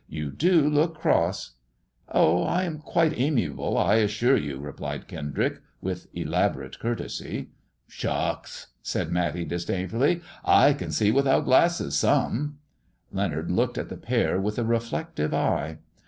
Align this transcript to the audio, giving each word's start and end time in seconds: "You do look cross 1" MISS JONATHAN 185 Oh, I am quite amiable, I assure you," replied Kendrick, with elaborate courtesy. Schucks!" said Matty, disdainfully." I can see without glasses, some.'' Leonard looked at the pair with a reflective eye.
"You 0.19 0.31
do 0.31 0.67
look 0.67 0.97
cross 0.97 1.51
1" 2.07 2.15
MISS 2.23 2.23
JONATHAN 2.25 2.33
185 2.33 2.33
Oh, 2.33 2.43
I 2.49 2.63
am 3.03 3.11
quite 3.11 3.19
amiable, 3.21 3.77
I 3.77 3.95
assure 3.97 4.35
you," 4.35 4.57
replied 4.57 5.07
Kendrick, 5.07 5.61
with 5.79 6.07
elaborate 6.15 6.79
courtesy. 6.79 7.49
Schucks!" 7.87 8.65
said 8.81 9.11
Matty, 9.11 9.45
disdainfully." 9.45 10.23
I 10.63 10.73
can 10.73 10.89
see 10.89 11.11
without 11.11 11.45
glasses, 11.45 11.95
some.'' 11.95 12.57
Leonard 13.11 13.51
looked 13.51 13.77
at 13.77 13.89
the 13.89 13.95
pair 13.97 14.41
with 14.41 14.57
a 14.57 14.65
reflective 14.65 15.35
eye. 15.35 15.77